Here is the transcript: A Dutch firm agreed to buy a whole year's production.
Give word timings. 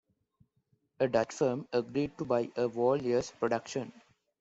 A 0.99 1.07
Dutch 1.07 1.31
firm 1.31 1.67
agreed 1.71 2.17
to 2.17 2.25
buy 2.25 2.49
a 2.55 2.67
whole 2.67 2.99
year's 2.99 3.29
production. 3.29 3.93